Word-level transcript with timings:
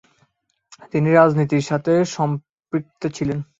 তিনি 0.91 1.09
রাজনীতির 1.11 1.67
সাথে 1.69 1.93
সম্পৃক্ত 2.15 3.01
ছিলেন। 3.15 3.39